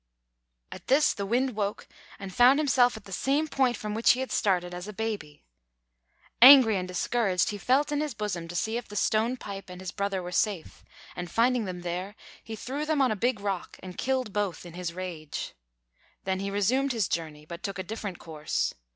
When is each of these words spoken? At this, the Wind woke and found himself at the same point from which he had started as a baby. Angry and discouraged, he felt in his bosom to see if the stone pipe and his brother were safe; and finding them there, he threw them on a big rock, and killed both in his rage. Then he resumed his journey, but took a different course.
At 0.71 0.87
this, 0.87 1.13
the 1.13 1.27
Wind 1.27 1.55
woke 1.55 1.87
and 2.17 2.33
found 2.33 2.57
himself 2.57 2.97
at 2.97 3.03
the 3.03 3.11
same 3.11 3.47
point 3.47 3.77
from 3.77 3.93
which 3.93 4.13
he 4.13 4.19
had 4.19 4.31
started 4.31 4.73
as 4.73 4.87
a 4.87 4.93
baby. 4.93 5.43
Angry 6.41 6.75
and 6.75 6.87
discouraged, 6.87 7.51
he 7.51 7.59
felt 7.59 7.91
in 7.91 8.01
his 8.01 8.15
bosom 8.15 8.47
to 8.47 8.55
see 8.55 8.77
if 8.77 8.87
the 8.87 8.95
stone 8.95 9.37
pipe 9.37 9.69
and 9.69 9.79
his 9.79 9.91
brother 9.91 10.23
were 10.23 10.31
safe; 10.31 10.83
and 11.15 11.29
finding 11.29 11.65
them 11.65 11.81
there, 11.81 12.15
he 12.43 12.55
threw 12.55 12.83
them 12.83 12.99
on 12.99 13.11
a 13.11 13.15
big 13.15 13.39
rock, 13.41 13.77
and 13.83 13.95
killed 13.95 14.33
both 14.33 14.65
in 14.65 14.73
his 14.73 14.91
rage. 14.91 15.53
Then 16.23 16.39
he 16.39 16.49
resumed 16.49 16.93
his 16.93 17.07
journey, 17.07 17.45
but 17.45 17.61
took 17.61 17.77
a 17.77 17.83
different 17.83 18.17
course. 18.17 18.73